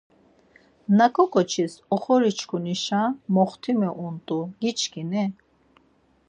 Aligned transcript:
Naǩo 0.97 1.25
ǩoçis 1.33 1.73
oxori-çkunişa 1.93 3.01
moxtimu 3.33 3.89
unt̆u, 4.05 4.39
giçkini? 4.61 5.23